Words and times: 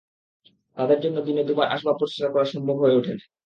তাঁদের 0.77 0.99
জন্য 1.03 1.17
দিনে 1.27 1.43
দুবার 1.43 1.67
আসবাব 1.67 1.95
পরিষ্কার 1.99 2.29
করা 2.33 2.45
সম্ভব 2.53 2.75
হয়ে 2.81 2.97
ওঠে 2.99 3.13
না। 3.13 3.23